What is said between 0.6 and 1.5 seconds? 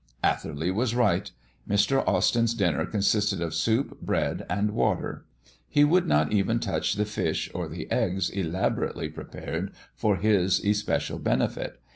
was right.